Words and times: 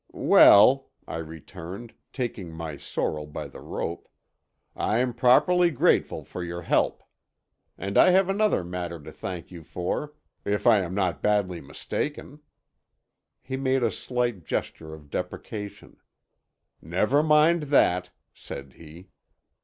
"Well," 0.13 0.89
I 1.07 1.17
returned, 1.17 1.93
taking 2.11 2.51
my 2.51 2.75
sorrel 2.75 3.27
by 3.27 3.47
the 3.47 3.59
rope, 3.59 4.07
"I'm 4.75 5.13
properly 5.13 5.69
grateful 5.69 6.23
for 6.23 6.43
your 6.43 6.63
help. 6.63 7.03
And 7.77 7.99
I 7.99 8.09
have 8.09 8.27
another 8.27 8.63
matter 8.63 8.99
to 8.99 9.11
thank 9.11 9.51
you 9.51 9.61
for, 9.61 10.15
if 10.43 10.65
I 10.65 10.79
am 10.79 10.95
not 10.95 11.21
badly 11.21 11.61
mistaken." 11.61 12.39
He 13.43 13.57
made 13.57 13.83
a 13.83 13.91
slight 13.91 14.43
gesture 14.43 14.95
of 14.95 15.11
deprecation. 15.11 15.97
"Never 16.81 17.21
mind 17.21 17.63
that," 17.69 18.09
said 18.33 18.73
he. 18.73 19.09